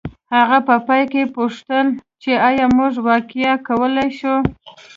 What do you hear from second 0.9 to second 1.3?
کې